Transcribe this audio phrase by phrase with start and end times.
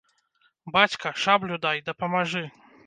[0.75, 2.43] Бацька, шаблю дай, дапамажы!